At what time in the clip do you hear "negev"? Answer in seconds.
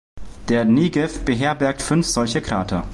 0.65-1.19